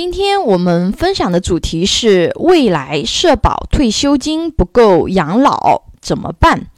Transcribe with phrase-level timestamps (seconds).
[0.00, 6.68] 今天我们分享的主题是未来社保退休金不够养老怎么办？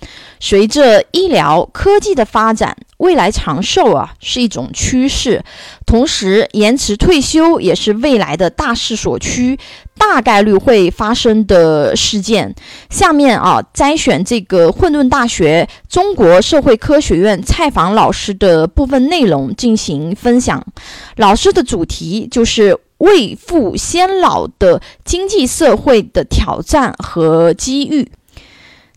[0.41, 5.45] 随着医疗科技的发展，未来长寿啊是一种趋势，
[5.87, 9.57] 同时延迟退休也是未来的大势所趋，
[9.96, 12.52] 大概率会发生的事件。
[12.91, 20.61] 下面啊，摘选这个混沌大学中国社会科学院蔡访老师的部分内容进行分享。
[21.18, 28.09] 老师的主题就是未富先老的经济社会的挑战和机遇。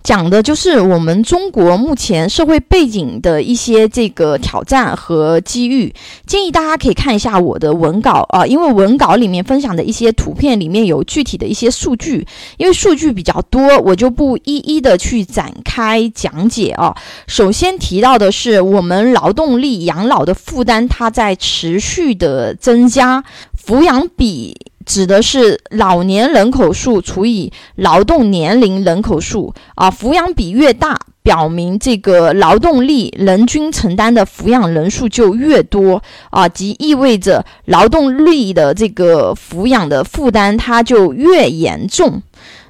[0.03, 5.91] 讲的就是我们中国目前社会背景的一些这个挑战和机遇，
[6.27, 16.95] 建议大家可以看一下我的文稿啊，因为文稿里面分享的一些图片里面有具体的一些数据，因为数据比较多，我就不一一的去展开讲解啊。
[17.25, 23.23] 首先提到的是我们劳动力养老的负担，它在持续的增加，
[23.65, 24.55] 抚养比。
[24.85, 42.21] 指的是老年人口数除以劳动年龄人口数啊，抚养比越大，表明这个劳动力人均承担的抚养人数就越多啊，即意味着劳动力的这个抚养的负担它就越严重。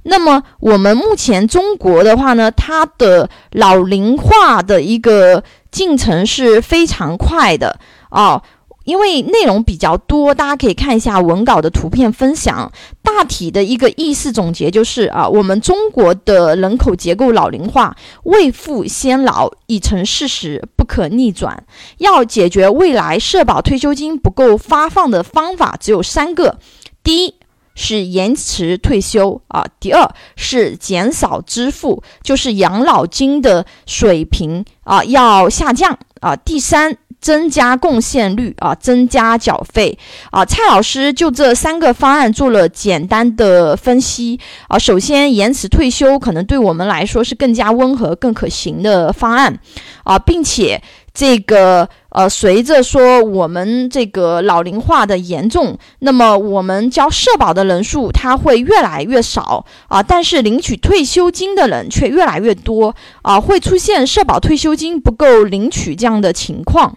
[0.04, 7.78] 那么我们目前中国的话呢，它的老龄化的一个进程是非常快的
[8.08, 8.42] 啊。
[8.86, 12.72] 因为内容比较多，大家可以看一下文稿的图片分享。
[13.04, 21.64] 大体的一个意思总结就是啊，我们中国的人口结构老龄化，未富先老已成事实，不可逆转。
[21.98, 26.60] 要解决未来社保退休金不够发放的方法只有三个：
[27.04, 27.36] 第一
[27.74, 36.98] 是延迟退休啊；第二是减少支付，就是养老金的水平啊要下降啊；第三。
[37.26, 39.98] 增加贡献率啊，增加缴费
[40.30, 40.46] 啊。
[40.46, 44.78] 蔡老师就这三个方案做了简单的分析啊。
[44.78, 49.58] 首先，延迟退休可能对我们来说是更加温和、更可行的方案
[50.04, 50.80] 啊，并且
[51.16, 66.96] 这个呃，随着说我们这个老龄化的严重，那么我们交社保的人数它会越来越少啊，但是领取退休金的人却越来越多啊，会出现社保退休金不够领取这样的情况。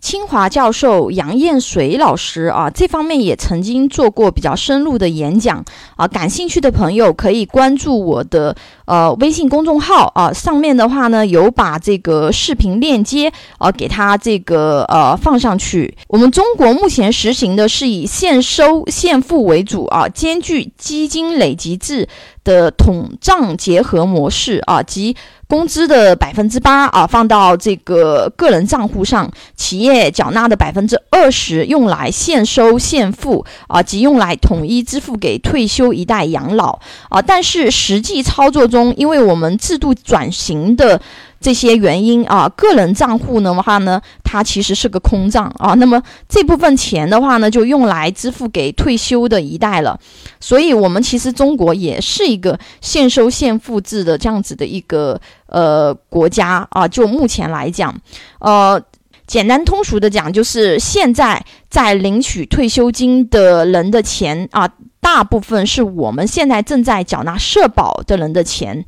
[0.00, 5.64] 清华教授杨艳水老师啊，这方面也曾经做过比较深入的演讲
[5.96, 8.54] 啊，感兴趣的朋友可以关注我的
[8.86, 15.96] 呃微信公众号啊，上面的话呢有把这个视频链接啊给他这个呃放上去。
[16.06, 22.08] 我们中国目前实行的是以现收现付为主啊，兼具基金累积制
[22.44, 25.16] 的统账结合模式啊，及。
[25.48, 36.78] 工资的百分之八啊，放到这个个人账户上，企业缴纳的百分之二十用来现收现付啊，即用来统一支付给退休一代养老
[37.08, 37.20] 啊。
[37.20, 41.00] 但是实际操作中，因为我们制度转型的。
[41.40, 45.72] 这些原因啊，个人账户的话呢，它其实是个空账啊。
[45.74, 49.96] 那么这部分钱的话呢，就用来支付给退休的一代了。
[50.40, 56.88] 所以，我们其实中国也是一个现收现付制的这样子的一个呃国家啊。
[56.88, 57.94] 就目前来讲，
[58.40, 58.82] 呃，
[59.28, 64.68] 简单通俗的讲，就是现在在领取退休金的人的钱啊，
[65.00, 68.86] 大部分是我们现在正在缴纳社保的人的钱。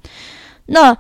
[0.67, 0.97] 那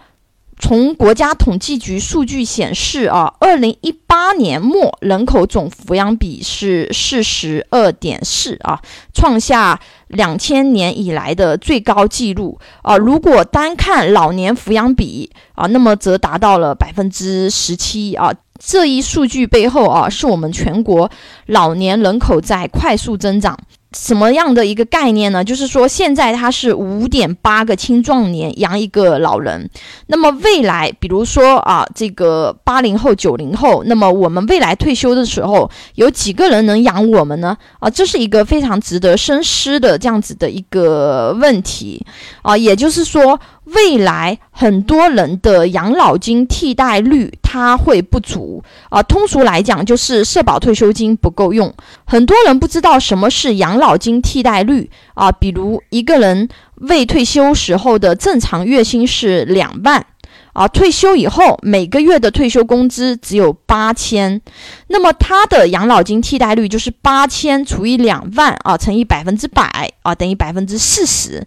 [0.61, 8.81] 从国家统计局数据显示，啊，二零一八年末人口总抚养比是四十二点四啊，
[9.15, 12.97] 创下两千年以来的最高纪录啊。
[12.97, 18.33] 如果单看老年抚养比啊，那么则达到了百分之十七啊。
[18.63, 21.11] 这一数据背后啊，是我们全国
[21.47, 23.59] 老年人口在快速增长。
[23.93, 25.43] 什么样的一个概念呢？
[25.43, 29.69] 就是说，现在它是五点八个青壮年养一个老人，
[30.07, 37.57] 那么未来，比如说啊，这个八零后、九零后，那么我们未来退休的时候，有几个人能养我们呢？
[37.81, 42.05] 啊，这是一个非常值得深思的这样子的一个问题
[42.43, 43.39] 啊，也就是说。
[43.75, 51.73] 未来很多人的养老金替代率它会不足啊，通俗来讲就是社保退休金不够用。
[52.05, 60.05] 很多人不知道什么是养老金替代率啊，比如一个人未退休时候的正常月薪是两万
[60.53, 64.41] 啊，退休以后每个月的退休工资只有八千，
[64.89, 71.47] 那么他的养老金替代率就是八千除以两万啊，乘以百分之百啊，等于百分之四十，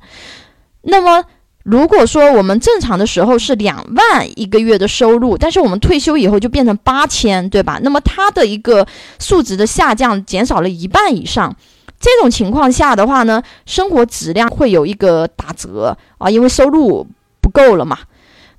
[0.83, 1.25] 那么。
[1.63, 7.79] 如果说我们正常的时候是两万一个月的收入，但是我们退休以后就变成八千，对吧？
[7.81, 8.85] 那么它的一个
[9.19, 11.55] 数值的下降减少了一半以上，
[11.99, 17.07] 这种情况下的话呢，生活质量会有一个打折啊，因为收入
[17.39, 17.97] 不够了嘛。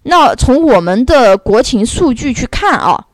[0.05, 3.07] 那从我们的国情数据去看啊。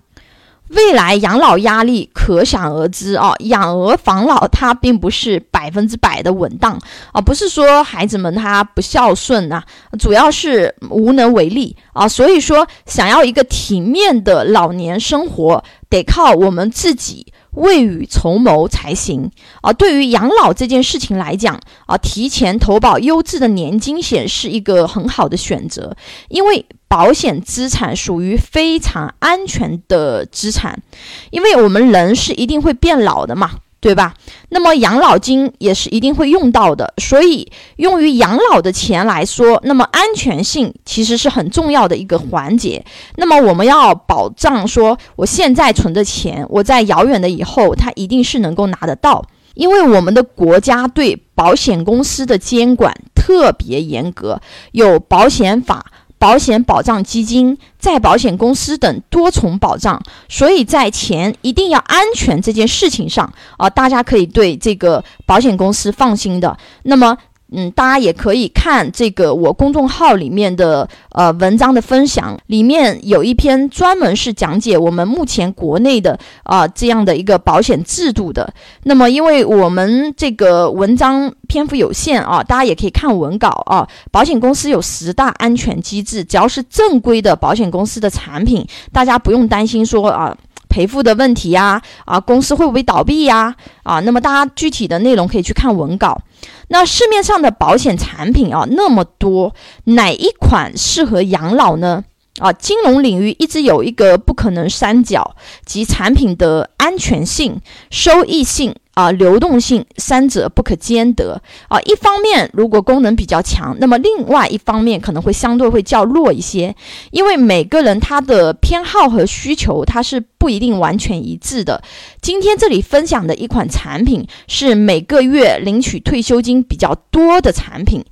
[0.70, 6.78] 未来养老压力可想而知啊，养儿防老它并不是百分之百的稳当
[7.12, 9.62] 啊，不是说孩子们他不孝顺呐，
[9.98, 17.26] 主要是无能为力啊，所以说想要一个体面的老年生活，得靠我们自己。
[17.52, 19.30] 未雨绸缪才行
[19.60, 19.72] 啊！
[19.72, 25.96] 对于养老这件事情来讲啊，提前投保优质的年金险是一个很好的选择，
[26.28, 30.82] 因为保险资产属于非常安全的资产，
[31.30, 33.50] 因为我们人是一定会变老的嘛。
[33.80, 34.14] 对吧？
[34.50, 42.84] 那么养老金也是一定会用到的，所以用于养老的钱来说，那么安全性其实是很重要的一个环节。
[43.16, 49.24] 那么我们要保障说，我现在存的钱，我在遥远的以后，它一定是能够拿得到，
[49.54, 54.38] 因为我们的国家对保险公司的监管特别严格，
[54.72, 55.86] 有保险法。
[56.20, 66.56] 保险保障基金、再保险公司等多重保障，所以在钱一定要安全这件事情上啊，大家可以对这个保险公司放心的。
[66.84, 67.16] 那么。
[67.52, 78.52] 嗯，大家也可以看这个我公众号里面的呃文章的分享，里面有一篇专门是讲解我们目前国内的啊这样的一个保险制度的。
[78.84, 83.86] 那么，因为我们这个文章篇幅有限啊，大家也可以看文稿啊。
[84.10, 90.36] 保险公司有十大安全机制，只要是正规的保险公司的产品，大家不用担心说啊。
[90.70, 93.54] 赔付的问题呀，啊，公司会不会倒闭呀？
[93.82, 96.22] 啊，那么大家具体的内容可以去看文稿。
[96.68, 102.04] 那市面上的保险产品啊那么多，哪一款适合养老呢？
[102.38, 105.34] 啊，金融领域一直有一个不可能三角，
[105.66, 108.74] 即产品的安全性、收益性。
[109.00, 111.80] 啊，流动性三者不可兼得啊！
[111.86, 116.74] 一方面如果功能比较强，那么另外一方面可能会相对会较弱一些，
[117.10, 121.82] 因为每个人他的偏好和需求他是不一定完全一致的。
[122.20, 128.04] 今天这里分享的一款产品是每个月领取退休金比较多的产品。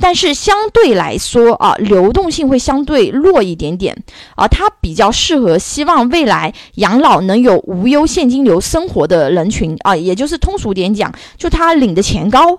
[0.00, 3.96] 但是相对来说啊，流动性会相对弱一点点
[4.34, 12.58] 啊，它比较适合希望未来养老能有无忧现金流生活的人群啊，也就是通俗点讲，就他领的钱高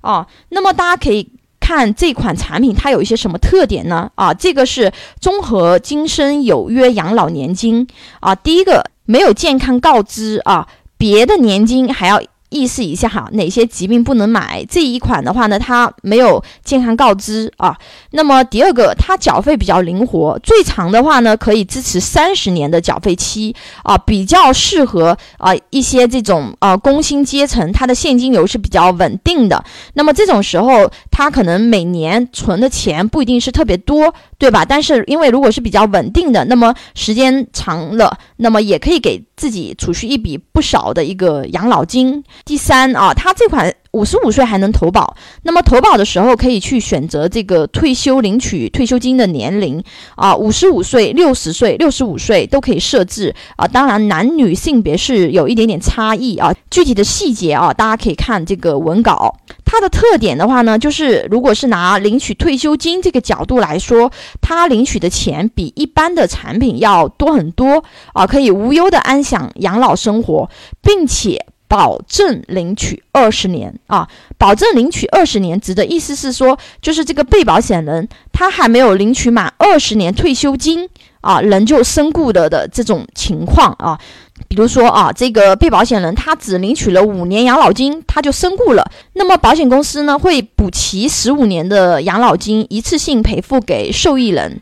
[0.00, 0.26] 啊。
[0.50, 1.28] 那么大家可以
[1.58, 4.10] 看这款产品，它有一些什么特点呢？
[4.14, 7.86] 啊，这个是综合今生有约养老年金
[8.20, 12.22] 啊，第一个没有健康告知啊，别的年金还要。
[12.48, 14.64] 意思一下哈，哪些疾病不能买？
[14.68, 17.76] 这一款的话呢，它没有健康告知啊。
[18.10, 29.64] 那么第二个，它缴费比较灵活，最长的话呢，可以支持三十年的缴费期啊，比较适合啊一些这种啊工薪阶层，它的现金流是比较稳定的。
[29.94, 34.64] 那么这种时候，它可能每年存的钱不一定是特别多，对吧？
[34.64, 42.22] 但是因为如果是比较稳定的，那么时间长了，那么也可以给自己储蓄一笔不少的一个养老金。
[42.44, 49.82] 第三啊，它这款五十五岁还能投保，那么投保的时候可以去选择这个退休领取退休金的年龄
[50.16, 53.66] 啊，五十五岁、六十岁、六十五岁都可以设置啊。
[53.66, 59.34] 当然，男女性别是有一点点差异啊，具体的细节啊，大家可以看这个文稿。
[59.64, 64.12] 它的特点的话呢，就是如果是拿领取退休金这个角度来说，
[64.42, 70.50] 它领取的钱比一般的产品要多很多啊，可以无忧的安享养老生活，
[70.82, 71.46] 并且。
[71.68, 74.08] 保证领取二十年啊！
[74.38, 80.88] 保证领取二十年，指的意思是说，就是这个被保险人他还没有领取满二十年退休金
[81.20, 83.98] 啊，人就身故了的这种情况啊。
[84.48, 94.60] 比如说啊，这个被保险人他只领取了五年养老金，他就身故了，那么保险公司呢会补齐十五年的养老金，一次性赔付给受益人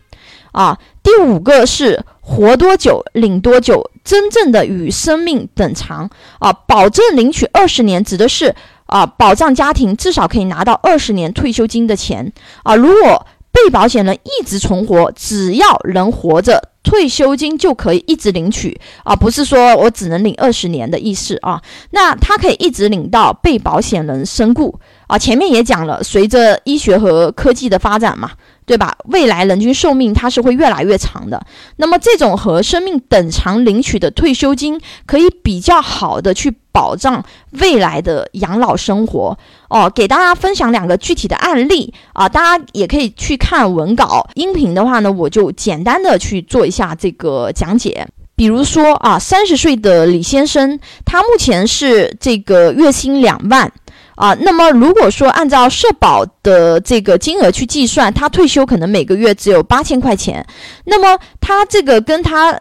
[0.52, 0.78] 啊。
[1.02, 3.90] 第五个是活多久领多久。
[4.04, 6.08] 真正的与生命等长
[6.38, 8.54] 啊，保证领取二十年，指的是
[8.86, 12.30] 啊，保障家庭至少可以拿到二十年退休金的钱
[12.62, 12.76] 啊。
[12.76, 21.62] 如果被保险人一直存活，只要人活着，退休金就可以一直领取啊，不是说我只能领二十年的意思啊。
[21.90, 25.16] 那他可以一直领到被保险人身故啊。
[25.16, 28.32] 前面也讲了，随着医学和科技的发展嘛。
[28.66, 28.96] 对吧？
[29.04, 31.44] 未来人均寿命它是会越来越长的。
[31.76, 37.22] 那么这种和生命等长领取的退休金，可以比较好的去保障
[37.60, 39.90] 未来的养老生活哦。
[39.94, 44.26] 给大家分享两个具体的案例啊，大家也可以去看文稿。
[44.34, 48.06] 音频的话呢，我就简单的去做一下这个讲解。
[48.36, 53.70] 比如说啊，三十岁的李先生，他目前是这个月薪两万。
[54.16, 54.34] 啊。
[54.40, 60.46] 那么如果说按照社保的这个金额去计算，他退休可能每个月只有八千块钱，
[60.84, 62.58] 那么他这个跟他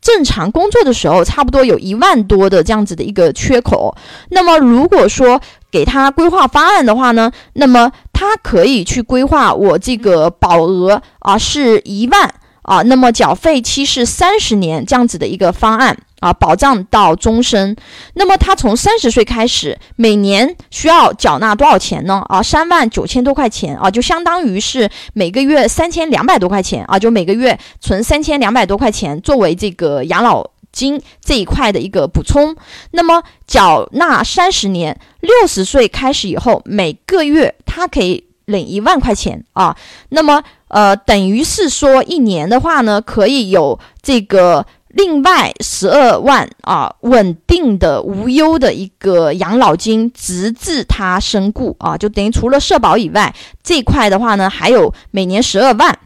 [0.00, 3.94] 正常工作的时候差不多有一万多的这样子的一个缺口。
[4.30, 5.40] 那么如果说
[5.70, 12.34] 给他规划方案的话呢，那么他可以去规划我这个保额啊是一万
[12.66, 15.96] 啊，那么缴费期是三十年这样子的一个方案。
[16.20, 17.76] 啊，保障到终身。
[18.14, 22.24] 那么他从三十岁开始，每年需要缴纳多少钱呢？
[22.30, 30.42] 啊，三万九千多块钱啊，就相当于是每个月三千两百多块钱啊，就每个月存三千两百多块钱作为这个养老
[30.72, 32.56] 金这一块的一个补充。
[32.92, 39.76] 那么缴纳三十年，六十岁开始以后，每个月他可以领一万块钱啊。
[40.08, 44.66] 那么呃，等于是说一年的话呢，可以有这个。
[44.96, 55.98] 另外十二万啊，稳定的无忧的一个养老金，直至他身故啊，就等于除了社保以外，这块的话呢，还有每年十二万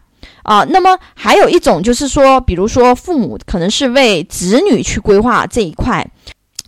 [0.42, 0.66] 啊。
[0.68, 6.04] 那么还有一种就是说，比如说父母可能是为子女去规划这一块。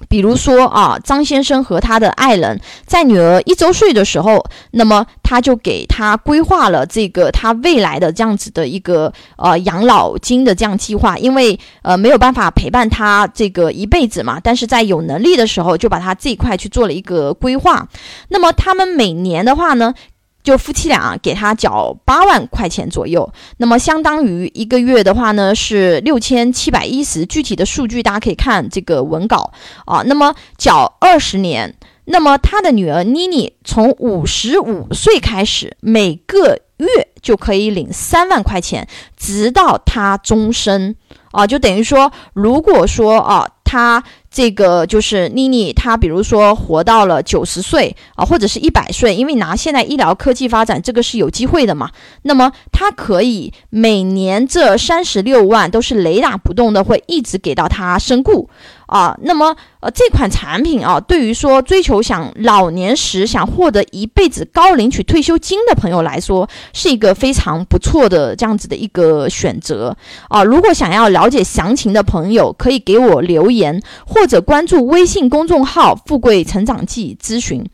[0.08, 17.88] 比如说啊，张先生和他的爱人，在女儿一周岁的时候，那么他就给他规划了这个他未来的这样子的一个呃养老金的这样计划，因为呃没有办法陪伴他这个一辈子嘛，但是在有能力的时候，就把他这一块去做了一个规划。
[18.28, 19.94] 那么他们每年的话呢？
[20.42, 27.24] 就夫妻俩给他缴八万块钱左右，那么相当于一个月的话呢是六千七百一十。
[27.26, 29.52] 具体的数据大家可以看这个文稿
[29.86, 30.02] 啊。
[30.06, 31.74] 那么缴二十年，
[32.06, 36.86] 那么他的女儿妮妮从五十五岁开始，每个月
[37.20, 40.96] 就可以领三万块钱，直到他终身
[41.30, 41.46] 啊。
[41.46, 43.48] 就等于说，如果说啊。
[43.64, 51.90] 他这个就是妮妮，她比如说活到了九十岁啊，或者是一百岁，因为拿现在医疗科技发展，这个是有机会的嘛。
[52.22, 58.48] 那么她可以每年这三十六万都是雷打不动的，会一直给到她身故
[58.92, 59.16] 啊。
[59.22, 69.96] 那么呃，这款产品啊，对于说追求想老年时想获得一辈子高领取退休金的朋友来说，是一个非常不错的这样子的一个选择
[70.28, 70.44] 啊。
[70.44, 73.82] 如果想要了解详情的朋友，可以给我留言。
[74.06, 77.64] 或者关注微信公众号“富贵成长记”咨询，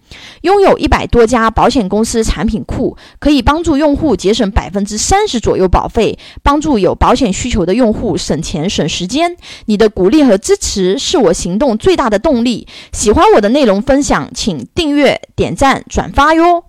[0.43, 9.37] 拥有一百多家保险公司产品库，可以帮助用户节省百分之三十左右保费，帮助有保险需求的用户省钱省时间。
[9.67, 12.67] 你的鼓励和支持是我行动最大的动力。
[12.93, 16.65] 喜欢我的内容分享，请订阅、点赞、转发哟。